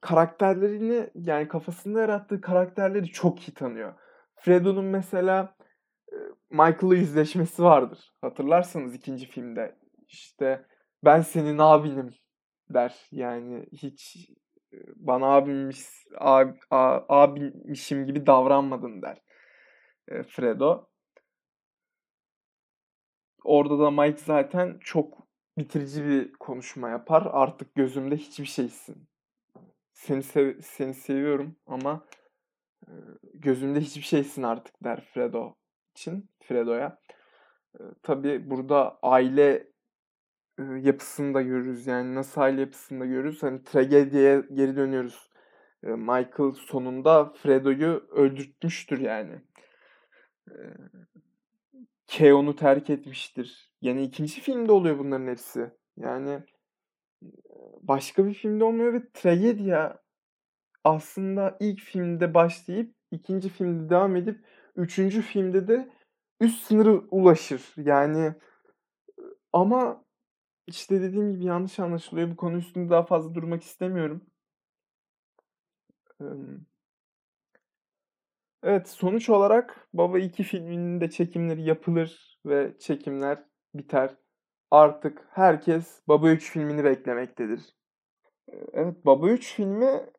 karakterlerini 0.00 1.10
yani 1.14 1.48
kafasında 1.48 2.00
yarattığı 2.00 2.40
karakterleri 2.40 3.06
çok 3.06 3.48
iyi 3.48 3.54
tanıyor. 3.54 3.94
Fredo'nun 4.34 4.84
mesela 4.84 5.56
e, 6.12 6.16
Michael'la 6.50 6.94
yüzleşmesi 6.94 7.62
vardır. 7.62 8.12
Hatırlarsanız 8.20 8.94
ikinci 8.94 9.26
filmde 9.26 9.78
işte 10.06 10.66
ben 11.04 11.20
senin 11.20 11.58
abinim 11.58 12.10
der. 12.70 13.08
Yani 13.12 13.66
hiç 13.72 14.30
e, 14.72 14.76
bana 14.96 15.26
abimmiş, 15.26 15.78
ab, 16.18 16.54
a- 16.70 17.00
abimmişim 17.08 18.06
gibi 18.06 18.26
davranmadın 18.26 19.02
der 19.02 19.27
e, 20.08 20.22
Fredo. 20.22 20.88
Orada 23.44 23.78
da 23.78 23.90
Mike 23.90 24.20
zaten 24.26 24.78
çok 24.80 25.28
bitirici 25.58 26.04
bir 26.04 26.32
konuşma 26.32 26.88
yapar. 26.88 27.28
Artık 27.32 27.74
gözümde 27.74 28.16
hiçbir 28.16 28.46
şeysin. 28.46 29.08
Seni 29.92 30.22
sev 30.22 30.60
seni 30.60 30.94
seviyorum 30.94 31.56
ama 31.66 32.06
e, 32.86 32.92
gözümde 33.34 33.80
hiçbir 33.80 34.02
şeysin 34.02 34.42
artık 34.42 34.84
der 34.84 35.00
Fredo 35.00 35.54
için, 35.94 36.30
Fredo'ya. 36.42 37.00
E, 37.80 37.82
tabii 38.02 38.50
burada 38.50 38.98
aile 39.02 39.68
e, 40.58 40.62
yapısını 40.62 41.34
da 41.34 41.42
görürüz. 41.42 41.86
Yani 41.86 42.14
nasıl 42.14 42.40
aile 42.40 42.60
yapısını 42.60 43.00
da 43.00 43.06
görürüz. 43.06 43.42
Hani 43.42 43.64
tragediye 43.64 44.42
geri 44.54 44.76
dönüyoruz. 44.76 45.30
E, 45.82 45.86
Michael 45.86 46.52
sonunda 46.52 47.24
Fredo'yu 47.24 48.06
öldürtmüştür 48.10 49.00
yani. 49.00 49.42
Keon'u 52.06 52.56
terk 52.56 52.90
etmiştir. 52.90 53.70
Yani 53.82 54.02
ikinci 54.02 54.40
filmde 54.40 54.72
oluyor 54.72 54.98
bunların 54.98 55.26
hepsi. 55.26 55.70
Yani 55.96 56.42
başka 57.82 58.26
bir 58.26 58.34
filmde 58.34 58.64
olmuyor 58.64 58.92
ve 58.92 59.02
tragedya 59.14 60.02
aslında 60.84 61.56
ilk 61.60 61.80
filmde 61.80 62.34
başlayıp 62.34 62.94
ikinci 63.10 63.48
filmde 63.48 63.90
devam 63.90 64.16
edip 64.16 64.44
üçüncü 64.76 65.22
filmde 65.22 65.68
de 65.68 65.88
üst 66.40 66.66
sınırı 66.66 66.92
ulaşır. 67.10 67.74
Yani 67.76 68.34
ama 69.52 70.04
işte 70.66 71.02
dediğim 71.02 71.32
gibi 71.32 71.44
yanlış 71.44 71.78
anlaşılıyor. 71.78 72.30
Bu 72.30 72.36
konu 72.36 72.56
üstünde 72.56 72.90
daha 72.90 73.02
fazla 73.02 73.34
durmak 73.34 73.62
istemiyorum. 73.62 74.22
Evet, 78.62 78.88
sonuç 78.88 79.28
olarak 79.30 79.88
Baba 79.92 80.18
2 80.18 80.42
filminin 80.42 81.00
de 81.00 81.10
çekimleri 81.10 81.62
yapılır 81.62 82.38
ve 82.46 82.78
çekimler 82.78 83.44
biter. 83.74 84.16
Artık 84.70 85.26
herkes 85.30 86.00
Baba 86.08 86.30
3 86.30 86.50
filmini 86.50 86.84
beklemektedir. 86.84 87.60
Evet, 88.72 89.06
Baba 89.06 89.30
3 89.30 89.54
filmi, 89.54 90.10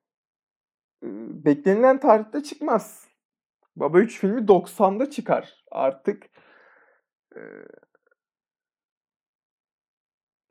beklenilen 1.46 2.00
tarihte 2.00 2.43
çıkmaz. 2.43 3.08
Baba 3.75 4.00
3 4.00 4.19
filmi 4.19 4.48
90'da 4.48 5.10
çıkar. 5.10 5.63
Artık, 5.72 6.29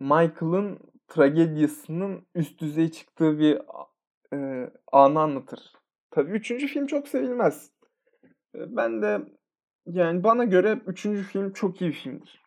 Michael'ın 0.00 0.78
tragedyasının 1.08 2.26
üst 2.34 2.60
düzey 2.60 2.90
çıktığı 2.90 3.38
bir 3.38 3.62
anı 4.92 5.20
anlatır. 5.20 5.72
Tabii 6.10 6.30
üçüncü 6.32 6.66
film 6.66 6.86
çok 6.86 7.08
sevilmez. 7.08 7.77
Ben 8.54 9.02
de 9.02 9.20
yani 9.86 10.24
bana 10.24 10.44
göre 10.44 10.80
üçüncü 10.86 11.22
film 11.22 11.52
çok 11.52 11.80
iyi 11.80 11.90
bir 11.90 11.96
filmdir. 11.96 12.42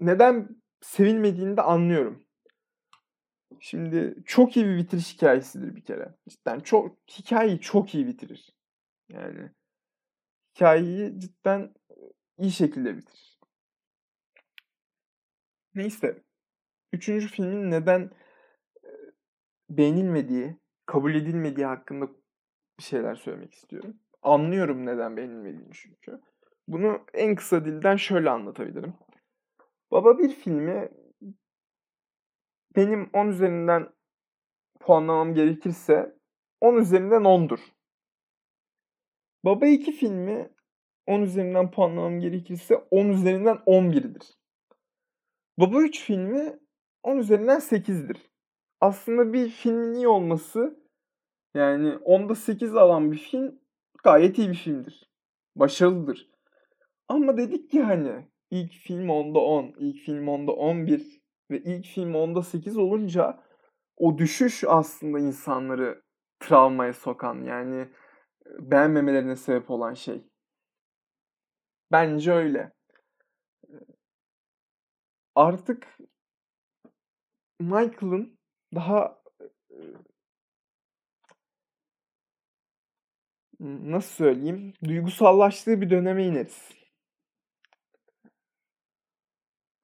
Neden 0.00 0.48
sevilmediğini 0.80 1.56
de 1.56 1.62
anlıyorum. 1.62 2.26
Şimdi 3.60 4.22
çok 4.26 4.56
iyi 4.56 4.66
bir 4.66 4.76
bitiriş 4.76 5.14
hikâyesidir 5.14 5.76
bir 5.76 5.84
kere. 5.84 6.14
Cidden 6.28 6.60
çok 6.60 6.98
hikâyeyi 7.08 7.60
çok 7.60 7.94
iyi 7.94 8.06
bitirir. 8.06 8.54
Yani 9.08 9.50
hikâyeyi 10.54 11.20
cidden, 11.20 11.74
iyi 12.38 12.50
şekilde 12.50 12.96
bitirir. 12.96 13.38
Neyse. 15.74 16.22
Üçüncü 16.92 17.28
filmin 17.28 17.70
neden 17.70 18.10
beğenilmediği, 19.70 20.56
kabul 20.86 21.14
edilmediği 21.14 21.66
hakkında 21.66 22.08
bir 22.78 22.82
şeyler 22.82 23.14
söylemek 23.14 23.54
istiyorum. 23.54 24.00
Anlıyorum 24.26 24.86
neden 24.86 25.16
beğenilmediğini 25.16 25.72
çünkü. 25.72 26.20
Bunu 26.68 27.00
en 27.14 27.34
kısa 27.34 27.64
dilden 27.64 27.96
şöyle 27.96 28.30
anlatabilirim. 28.30 28.94
Baba 29.90 30.18
bir 30.18 30.28
filmi 30.28 30.88
benim 32.76 33.10
10 33.12 33.28
üzerinden 33.28 33.88
puanlamam 34.80 35.34
gerekirse 35.34 36.16
10 36.60 36.76
üzerinden 36.76 37.22
10'dur. 37.22 37.58
Baba 39.44 39.66
2 39.66 39.92
filmi 39.92 40.50
10 41.06 41.22
üzerinden 41.22 41.70
puanlamam 41.70 42.20
gerekirse 42.20 42.76
10 42.90 43.08
üzerinden 43.08 43.56
11'dir. 43.56 44.38
Baba 45.58 45.82
3 45.82 46.04
filmi 46.04 46.58
10 47.02 47.18
üzerinden 47.18 47.58
8'dir. 47.58 48.30
Aslında 48.80 49.32
bir 49.32 49.48
filmin 49.48 49.94
iyi 49.94 50.08
olması 50.08 50.80
yani 51.54 51.88
10'da 51.88 52.34
8 52.34 52.76
alan 52.76 53.12
bir 53.12 53.18
film 53.18 53.65
gayet 54.06 54.38
iyi 54.38 54.48
bir 54.48 54.54
filmdir. 54.54 55.10
Başarılıdır. 55.56 56.30
Ama 57.08 57.36
dedik 57.36 57.70
ki 57.70 57.82
hani 57.82 58.28
ilk 58.50 58.72
film 58.72 59.08
10'da 59.08 59.38
10, 59.38 59.74
ilk 59.78 59.96
film 60.04 60.28
10'da 60.28 60.52
11 60.52 61.20
ve 61.50 61.58
ilk 61.58 61.86
film 61.86 62.14
10'da 62.14 62.42
8 62.42 62.76
olunca 62.76 63.42
o 63.96 64.18
düşüş 64.18 64.64
aslında 64.64 65.18
insanları 65.18 66.02
travmaya 66.40 66.92
sokan 66.92 67.42
yani 67.44 67.88
beğenmemelerine 68.58 69.36
sebep 69.36 69.70
olan 69.70 69.94
şey. 69.94 70.22
Bence 71.92 72.32
öyle. 72.32 72.72
Artık 75.34 75.98
Michael'ın 77.60 78.38
daha 78.74 79.22
nasıl 83.92 84.14
söyleyeyim 84.14 84.72
duygusallaştığı 84.84 85.80
bir 85.80 85.90
döneme 85.90 86.24
ineriz. 86.24 86.68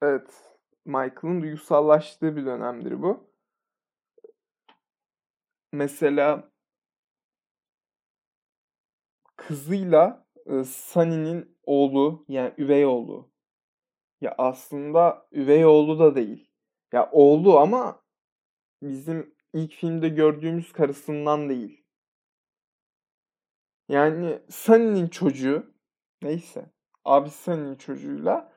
Evet. 0.02 0.52
Michael'ın 0.84 1.42
duygusallaştığı 1.42 2.36
bir 2.36 2.46
dönemdir 2.46 3.02
bu. 3.02 3.32
Mesela 5.72 6.50
kızıyla 9.36 10.26
e, 10.46 10.64
Sunny'nin 10.64 11.58
oğlu 11.64 12.24
yani 12.28 12.54
üvey 12.58 12.86
oğlu. 12.86 13.32
Ya 14.20 14.34
aslında 14.38 15.26
üvey 15.32 15.64
oğlu 15.64 15.98
da 15.98 16.14
değil. 16.14 16.50
Ya 16.92 17.10
oğlu 17.12 17.58
ama 17.58 18.02
bizim 18.82 19.34
ilk 19.54 19.72
filmde 19.72 20.08
gördüğümüz 20.08 20.72
karısından 20.72 21.48
değil. 21.48 21.81
Yani 23.92 24.38
Sunny'nin 24.48 25.08
çocuğu 25.08 25.74
neyse 26.22 26.70
abi 27.04 27.30
Sunny'nin 27.30 27.76
çocuğuyla 27.76 28.52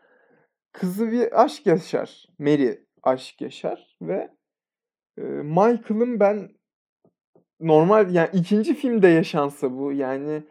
kızı 0.71 1.11
bir 1.11 1.43
aşk 1.43 1.65
yaşar. 1.65 2.25
Mary 2.39 2.77
aşk 3.03 3.41
yaşar 3.41 3.97
ve 4.01 4.35
e, 5.17 5.21
Michael'ın 5.21 6.19
ben 6.19 6.49
normal 7.59 8.13
yani 8.13 8.29
ikinci 8.33 8.75
filmde 8.75 9.07
yaşansa 9.07 9.77
bu 9.77 9.91
yani 9.91 10.43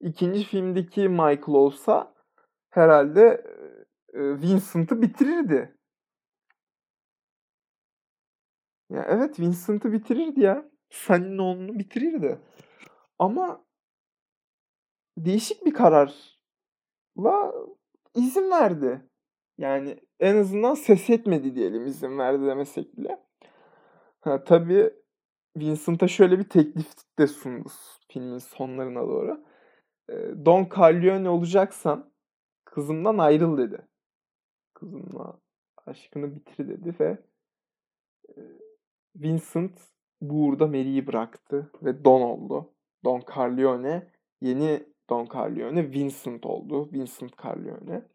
ikinci 0.00 0.44
filmdeki 0.44 1.08
Michael 1.08 1.48
olsa 1.48 2.14
herhalde 2.70 3.44
e, 4.12 4.20
Vincent'ı 4.20 5.02
bitirirdi. 5.02 5.76
Ya 8.90 9.06
evet 9.08 9.40
Vincent'ı 9.40 9.92
bitirirdi 9.92 10.40
ya. 10.40 10.70
Sunny'nin 10.90 11.38
oğlunu 11.38 11.78
bitirirdi. 11.78 12.38
Ama 13.18 13.65
değişik 15.16 15.66
bir 15.66 15.74
kararla 15.74 17.52
izin 18.14 18.50
verdi. 18.50 19.02
Yani 19.58 19.96
en 20.20 20.36
azından 20.36 20.74
ses 20.74 21.10
etmedi 21.10 21.54
diyelim 21.54 21.86
izin 21.86 22.18
verdi 22.18 22.46
demesek 22.46 22.96
bile. 22.96 23.26
Ha, 24.20 24.44
tabii 24.44 24.94
Vincent'a 25.56 26.08
şöyle 26.08 26.38
bir 26.38 26.48
teklif 26.48 27.18
de 27.18 27.26
sundu 27.26 27.68
filmin 28.08 28.38
sonlarına 28.38 29.00
doğru. 29.00 29.44
Don 30.44 30.68
Corleone 30.74 31.28
olacaksan 31.28 32.12
kızımdan 32.64 33.18
ayrıl 33.18 33.58
dedi. 33.58 33.88
Kızımla 34.74 35.40
aşkını 35.86 36.36
bitir 36.36 36.68
dedi 36.68 36.94
ve 37.00 37.18
Vincent 39.16 39.80
bu 40.20 40.34
uğurda 40.34 40.66
Mary'i 40.66 41.06
bıraktı 41.06 41.70
ve 41.82 42.04
Don 42.04 42.20
oldu. 42.20 42.74
Don 43.04 43.22
Corleone 43.34 44.12
yeni 44.40 44.95
Don 45.10 45.26
Corleone 45.26 45.92
Vincent 45.92 46.46
oldu. 46.46 46.92
Vincent 46.92 47.38
Corleone. 47.38 48.08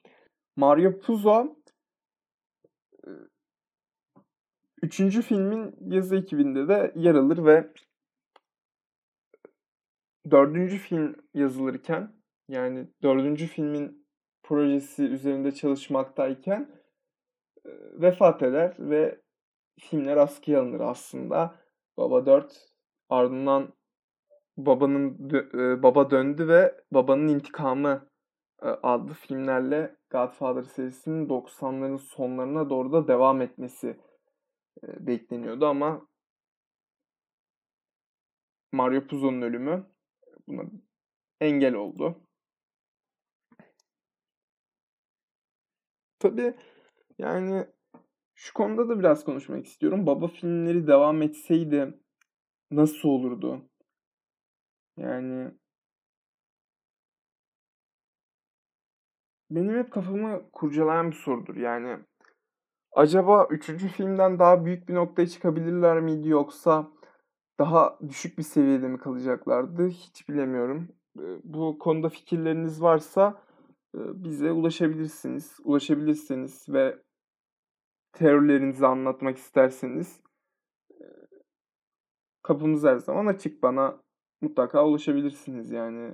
Mario 0.55 0.99
Puzo 0.99 1.55
üçüncü 4.81 5.21
filmin 5.21 5.75
yazı 5.81 6.15
ekibinde 6.15 6.67
de 6.67 6.93
yer 6.95 7.15
alır 7.15 7.45
ve 7.45 7.73
dördüncü 10.31 10.77
film 10.77 11.15
yazılırken 11.33 12.15
yani 12.49 12.87
dördüncü 13.03 13.47
filmin 13.47 14.07
projesi 14.43 15.03
üzerinde 15.03 15.51
çalışmaktayken 15.51 16.81
vefat 17.93 18.43
eder 18.43 18.75
ve 18.79 19.21
filmler 19.79 20.17
askıya 20.17 20.61
alınır 20.61 20.79
aslında. 20.79 21.55
Baba 21.97 22.25
4 22.25 22.71
ardından 23.09 23.73
babanın 24.57 25.29
baba 25.83 26.11
döndü 26.11 26.47
ve 26.47 26.81
babanın 26.91 27.27
intikamı 27.27 28.09
adlı 28.61 29.13
filmlerle 29.13 29.95
Godfather 30.09 30.63
serisinin 30.63 31.29
90'ların 31.29 31.97
sonlarına 31.97 32.69
doğru 32.69 32.91
da 32.91 33.07
devam 33.07 33.41
etmesi 33.41 33.99
bekleniyordu 34.83 35.65
ama 35.65 36.07
Mario 38.71 39.07
Puzo'nun 39.07 39.41
ölümü 39.41 39.85
buna 40.47 40.63
engel 41.41 41.73
oldu. 41.73 42.21
Tabii 46.19 46.53
yani 47.17 47.65
şu 48.35 48.53
konuda 48.53 48.89
da 48.89 48.99
biraz 48.99 49.23
konuşmak 49.23 49.65
istiyorum. 49.65 50.05
Baba 50.05 50.27
filmleri 50.27 50.87
devam 50.87 51.21
etseydi 51.21 51.99
nasıl 52.71 53.09
olurdu? 53.09 53.70
Yani 54.97 55.51
benim 59.51 59.77
hep 59.77 59.91
kafamı 59.91 60.51
kurcalayan 60.51 61.11
bir 61.11 61.15
sorudur. 61.15 61.55
Yani 61.55 61.99
acaba 62.91 63.47
üçüncü 63.49 63.87
filmden 63.87 64.39
daha 64.39 64.65
büyük 64.65 64.89
bir 64.89 64.95
noktaya 64.95 65.27
çıkabilirler 65.27 66.01
miydi 66.01 66.29
yoksa 66.29 66.91
daha 67.59 67.99
düşük 68.09 68.37
bir 68.37 68.43
seviyede 68.43 68.87
mi 68.87 68.97
kalacaklardı? 68.97 69.87
Hiç 69.87 70.29
bilemiyorum. 70.29 70.87
Bu 71.43 71.79
konuda 71.79 72.09
fikirleriniz 72.09 72.81
varsa 72.81 73.43
bize 73.95 74.51
ulaşabilirsiniz. 74.51 75.57
Ulaşabilirsiniz 75.63 76.69
ve 76.69 76.97
teorilerinizi 78.13 78.87
anlatmak 78.87 79.37
isterseniz 79.37 80.21
kapımız 82.43 82.83
her 82.83 82.97
zaman 82.97 83.25
açık. 83.25 83.63
Bana 83.63 84.01
mutlaka 84.41 84.85
ulaşabilirsiniz 84.87 85.71
yani. 85.71 86.13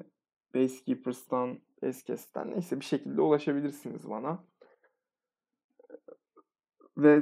Basekeepers'tan, 0.56 1.60
Basecast'ten 1.82 2.52
neyse 2.52 2.80
bir 2.80 2.86
şekilde 2.86 3.22
ulaşabilirsiniz 3.22 4.10
bana. 4.10 4.44
Ve 6.98 7.22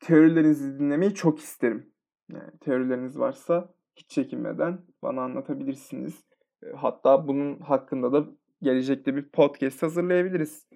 teorilerinizi 0.00 0.78
dinlemeyi 0.78 1.14
çok 1.14 1.38
isterim. 1.38 1.92
Yani 2.32 2.58
teorileriniz 2.60 3.18
varsa 3.18 3.74
hiç 3.96 4.10
çekinmeden 4.10 4.78
bana 5.02 5.22
anlatabilirsiniz. 5.22 6.24
Hatta 6.76 7.28
bunun 7.28 7.60
hakkında 7.60 8.12
da 8.12 8.26
gelecekte 8.62 9.16
bir 9.16 9.28
podcast 9.28 9.82
hazırlayabiliriz. 9.82 10.68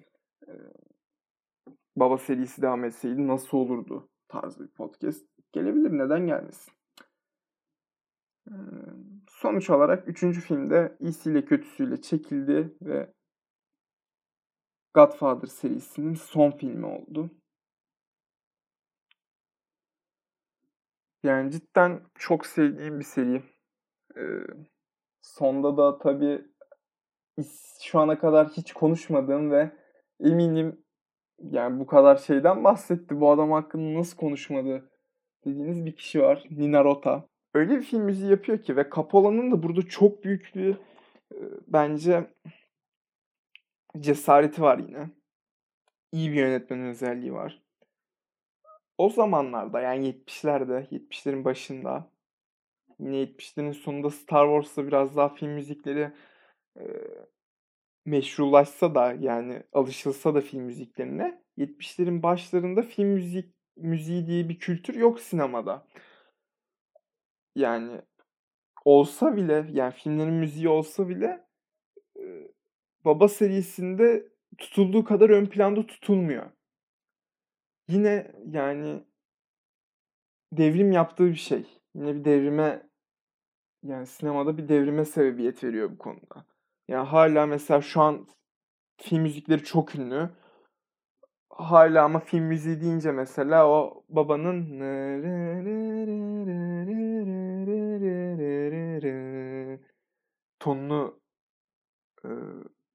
Baba 1.95 2.17
serisi 2.17 2.61
devam 2.61 2.83
etseydi 2.83 3.27
nasıl 3.27 3.57
olurdu 3.57 4.09
tarzı 4.27 4.63
bir 4.63 4.71
podcast 4.71 5.25
gelebilir. 5.51 5.91
Neden 5.91 6.27
gelmesin? 6.27 6.73
Sonuç 9.29 9.69
olarak 9.69 10.07
üçüncü 10.07 10.41
filmde 10.41 10.97
iyisiyle 10.99 11.45
kötüsüyle 11.45 12.01
çekildi 12.01 12.77
ve 12.81 13.13
Godfather 14.93 15.47
serisinin 15.47 16.13
son 16.13 16.51
filmi 16.51 16.85
oldu. 16.85 17.31
Yani 21.23 21.51
cidden 21.51 22.01
çok 22.15 22.45
sevdiğim 22.45 22.99
bir 22.99 23.05
seri. 23.05 23.43
Ee, 24.17 24.21
sonda 25.21 25.77
da 25.77 25.97
tabii 25.97 26.45
şu 27.81 27.99
ana 27.99 28.19
kadar 28.19 28.49
hiç 28.49 28.73
konuşmadığım 28.73 29.51
ve 29.51 29.71
eminim 30.19 30.85
yani 31.39 31.79
bu 31.79 31.85
kadar 31.85 32.15
şeyden 32.15 32.63
bahsetti. 32.63 33.19
Bu 33.19 33.31
adam 33.31 33.51
hakkında 33.51 33.99
nasıl 33.99 34.17
konuşmadı 34.17 34.91
dediğiniz 35.45 35.85
bir 35.85 35.95
kişi 35.95 36.21
var. 36.21 36.47
Nina 36.51 36.83
Rota. 36.83 37.30
Öyle 37.53 37.77
bir 37.77 37.81
film 37.81 38.01
müziği 38.01 38.31
yapıyor 38.31 38.61
ki 38.63 38.75
ve 38.77 38.89
Capola'nın 38.95 39.51
da 39.51 39.63
burada 39.63 39.81
çok 39.81 40.23
büyük 40.23 40.51
bir 40.55 40.73
e, 41.33 41.37
bence 41.67 42.33
cesareti 43.99 44.61
var 44.61 44.77
yine. 44.79 45.09
İyi 46.11 46.31
bir 46.31 46.37
yönetmen 46.37 46.79
özelliği 46.85 47.33
var. 47.33 47.61
O 48.97 49.09
zamanlarda 49.09 49.81
yani 49.81 50.07
70'lerde, 50.07 50.87
70'lerin 50.91 51.45
başında 51.45 52.11
yine 52.99 53.15
70'lerin 53.15 53.73
sonunda 53.73 54.09
Star 54.09 54.45
Wars'ta 54.45 54.87
biraz 54.87 55.15
daha 55.15 55.29
film 55.29 55.51
müzikleri 55.51 56.11
e, 56.79 56.83
meşrulaşsa 58.05 58.95
da 58.95 59.13
yani 59.19 59.63
alışılsa 59.73 60.35
da 60.35 60.41
film 60.41 60.63
müziklerine 60.63 61.41
70'lerin 61.57 62.23
başlarında 62.23 62.81
film 62.81 63.07
müzik 63.07 63.55
müziği 63.77 64.27
diye 64.27 64.49
bir 64.49 64.59
kültür 64.59 64.95
yok 64.95 65.19
sinemada. 65.19 65.87
Yani 67.55 68.01
olsa 68.85 69.35
bile 69.35 69.67
yani 69.71 69.93
filmlerin 69.93 70.33
müziği 70.33 70.69
olsa 70.69 71.09
bile 71.09 71.47
Baba 73.05 73.27
serisinde 73.27 74.27
tutulduğu 74.57 75.03
kadar 75.03 75.29
ön 75.29 75.45
planda 75.45 75.85
tutulmuyor. 75.87 76.51
Yine 77.87 78.31
yani 78.45 79.03
devrim 80.51 80.91
yaptığı 80.91 81.27
bir 81.27 81.35
şey. 81.35 81.65
Yine 81.95 82.15
bir 82.15 82.25
devrime 82.25 82.89
yani 83.83 84.07
sinemada 84.07 84.57
bir 84.57 84.69
devrime 84.69 85.05
sebebiyet 85.05 85.63
veriyor 85.63 85.91
bu 85.91 85.97
konuda. 85.97 86.45
Yani 86.87 87.07
hala 87.07 87.45
mesela 87.45 87.81
şu 87.81 88.01
an 88.01 88.27
film 88.97 89.21
müzikleri 89.21 89.63
çok 89.63 89.95
ünlü. 89.95 90.29
Hala 91.51 92.03
ama 92.03 92.19
film 92.19 92.43
müziği 92.43 92.81
deyince 92.81 93.11
mesela 93.11 93.67
o 93.69 94.03
babanın 94.09 94.79
tonunu 100.59 101.21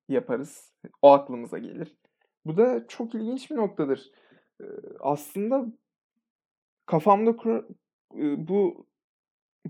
yaparız. 0.08 0.72
O 1.02 1.12
aklımıza 1.12 1.58
gelir. 1.58 1.96
Bu 2.44 2.56
da 2.56 2.86
çok 2.88 3.14
ilginç 3.14 3.50
bir 3.50 3.56
noktadır. 3.56 4.10
Aslında 5.00 5.66
kafamda 6.86 7.36
kur, 7.36 7.64
bu 8.36 8.86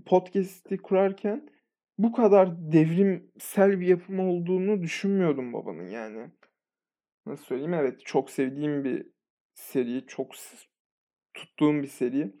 podcast'i 0.05 0.77
kurarken 0.77 1.49
bu 1.97 2.11
kadar 2.11 2.71
devrimsel 2.71 3.79
bir 3.79 3.87
yapım 3.87 4.19
olduğunu 4.19 4.81
düşünmüyordum 4.81 5.53
babanın 5.53 5.87
yani. 5.87 6.31
Nasıl 7.27 7.43
söyleyeyim? 7.45 7.73
Evet 7.73 8.05
çok 8.05 8.29
sevdiğim 8.29 8.83
bir 8.83 9.07
seri, 9.53 10.05
çok 10.07 10.31
tuttuğum 11.33 11.73
bir 11.73 11.87
seri. 11.87 12.35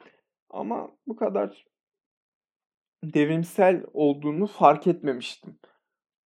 Ama 0.49 0.97
bu 1.07 1.15
kadar 1.15 1.65
devrimsel 3.03 3.83
olduğunu 3.93 4.47
fark 4.47 4.87
etmemiştim. 4.87 5.59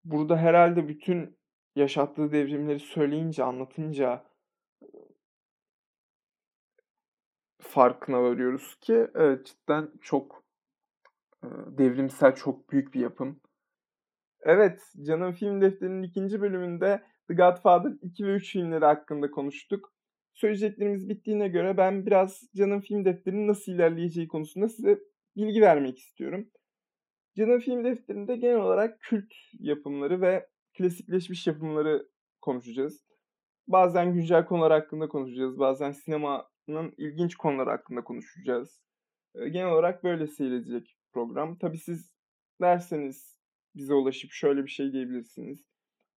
Burada 0.05 0.37
herhalde 0.37 0.89
bütün 0.89 1.39
yaşattığı 1.77 2.33
devrimleri 2.33 2.81
söyleyince, 2.81 3.45
anlatınca 3.45 4.25
farkına 7.61 8.23
varıyoruz 8.23 8.79
ki 8.81 9.07
evet 9.15 9.47
cidden 9.47 9.93
çok 10.01 10.45
devrimsel, 11.79 12.35
çok 12.35 12.71
büyük 12.71 12.95
bir 12.95 13.01
yapım. 13.01 13.41
Evet, 14.41 14.93
Canım 15.07 15.33
Film 15.33 15.61
Defteri'nin 15.61 16.03
ikinci 16.03 16.41
bölümünde 16.41 17.10
The 17.31 17.37
Godfather 17.37 17.93
2 18.03 18.27
ve 18.27 18.35
3 18.35 18.53
filmleri 18.53 18.85
hakkında 18.85 19.31
konuştuk. 19.31 19.93
Söyleyeceklerimiz 20.35 21.09
bittiğine 21.09 21.49
göre 21.49 21.77
ben 21.77 22.07
biraz 22.07 22.43
Canım 22.57 22.81
Film 22.81 23.05
Defteri'nin 23.05 23.49
nasıl 23.49 23.73
ilerleyeceği 23.73 24.29
konusunda 24.29 24.69
size 24.69 24.99
bilgi 25.37 25.61
vermek 25.61 25.99
istiyorum. 25.99 26.51
Canım 27.37 27.61
Film 27.61 27.85
Defteri'nde 27.85 28.37
genel 28.37 28.57
olarak 28.57 29.01
kült 29.01 29.33
yapımları 29.59 30.21
ve 30.21 30.49
klasikleşmiş 30.79 31.47
yapımları 31.47 32.09
konuşacağız. 32.41 33.07
Bazen 33.69 34.15
güncel 34.15 34.47
konular 34.47 34.73
hakkında 34.73 35.09
konuşacağız. 35.09 35.59
Bazen 35.59 35.93
sinemanın 35.93 36.95
ilginç 36.97 37.37
konuları 37.37 37.71
hakkında 37.71 38.05
konuşacağız. 38.05 38.83
Genel 39.35 39.73
olarak 39.73 40.05
böyle 40.05 40.27
seyredecek 40.27 40.97
program. 41.13 41.59
Tabi 41.59 41.79
siz 41.79 42.13
derseniz 42.61 43.39
bize 43.75 43.95
ulaşıp 43.95 44.31
şöyle 44.33 44.65
bir 44.65 44.71
şey 44.71 44.93
diyebilirsiniz. 44.93 45.71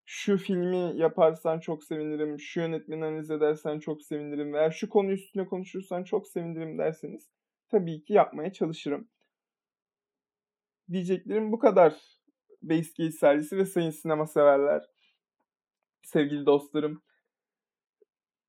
Şu 0.06 0.38
filmi 0.38 1.00
yaparsan 1.02 1.60
çok 1.60 1.84
sevinirim, 1.84 2.40
şu 2.40 2.60
yönetmeni 2.60 3.06
analiz 3.06 3.32
edersen 3.32 3.80
çok 3.80 4.02
sevinirim 4.02 4.54
veya 4.54 4.72
şu 4.72 4.90
konu 4.90 5.12
üstüne 5.12 5.46
konuşursan 5.46 6.04
çok 6.04 6.28
sevinirim 6.28 6.78
derseniz 6.78 7.30
tabii 7.74 8.04
ki 8.04 8.14
yapmaya 8.14 8.54
çalışırım. 8.54 9.08
Diyeceklerim 10.92 11.52
bu 11.52 11.60
kadar. 11.60 11.94
Base 12.62 12.94
Case 12.94 13.18
sergisi 13.18 13.58
ve 13.58 13.66
sayın 13.66 13.90
sinema 13.90 14.28
severler. 14.28 14.86
Sevgili 16.04 16.46
dostlarım. 16.46 17.02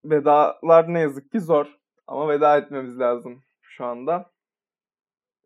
Vedalar 0.04 0.94
ne 0.94 1.00
yazık 1.00 1.30
ki 1.32 1.40
zor. 1.40 1.78
Ama 2.06 2.28
veda 2.28 2.58
etmemiz 2.58 2.98
lazım 2.98 3.42
şu 3.62 3.84
anda. 3.84 4.32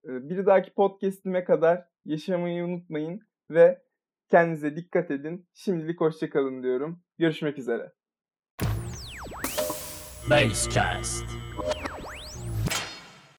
Bir 0.05 0.47
dahaki 0.47 0.71
podcast'ime 0.75 1.45
kadar 1.45 1.89
yaşamayı 2.05 2.65
unutmayın 2.65 3.21
ve 3.51 3.83
kendinize 4.31 4.77
dikkat 4.77 5.11
edin. 5.11 5.49
Şimdilik 5.55 6.01
hoşçakalın 6.01 6.63
diyorum. 6.63 7.03
Görüşmek 7.19 7.59
üzere. 7.59 7.93
Basecast. 10.31 11.48